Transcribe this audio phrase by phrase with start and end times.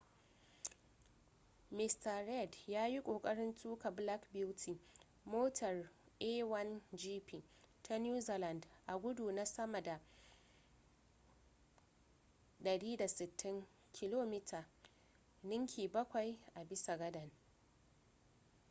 [1.75, 4.75] mista reid ya yi kokarin tuka black beauty
[5.25, 5.89] motar
[6.19, 7.41] a1gp
[7.83, 9.99] ta new zealand a gudu na sama da
[12.63, 14.63] 160km / h
[15.43, 17.31] ninki bakwai a bisa gadan